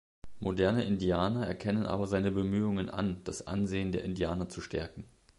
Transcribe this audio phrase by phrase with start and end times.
[0.39, 5.05] Moderne Indianer erkennen aber seine Bemühungen an, das Ansehen der Indianer zu stärken.